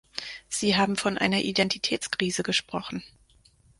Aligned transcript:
Sie 0.49 0.75
haben 0.75 0.95
von 0.95 1.19
einer 1.19 1.41
Identitätskrise 1.41 2.41
gesprochen. 2.41 3.03